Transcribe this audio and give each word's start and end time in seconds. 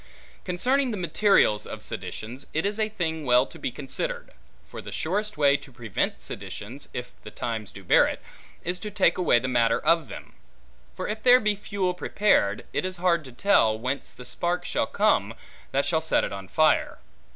Concerning 0.45 0.89
the 0.89 0.97
materials 0.97 1.67
of 1.67 1.83
seditions. 1.83 2.47
It 2.55 2.65
is 2.65 2.79
a 2.79 2.89
thing 2.89 3.23
well 3.23 3.45
to 3.45 3.59
be 3.59 3.69
considered; 3.71 4.31
for 4.67 4.81
the 4.81 4.91
surest 4.91 5.37
way 5.37 5.55
to 5.57 5.71
prevent 5.71 6.23
seditions 6.23 6.89
(if 6.91 7.11
the 7.21 7.29
times 7.29 7.69
do 7.69 7.83
bear 7.83 8.07
it) 8.07 8.19
is 8.63 8.79
to 8.79 8.89
take 8.89 9.19
away 9.19 9.37
the 9.37 9.47
matter 9.47 9.79
of 9.79 10.07
them. 10.09 10.33
For 10.95 11.07
if 11.07 11.21
there 11.21 11.39
be 11.39 11.53
fuel 11.55 11.93
prepared, 11.93 12.65
it 12.73 12.83
is 12.83 12.97
hard 12.97 13.23
to 13.25 13.31
tell, 13.31 13.77
whence 13.77 14.11
the 14.11 14.25
spark 14.25 14.65
shall 14.65 14.87
come, 14.87 15.35
that 15.71 15.85
shall 15.85 16.01
set 16.01 16.23
it 16.23 16.33
on 16.33 16.47
fire. 16.47 16.97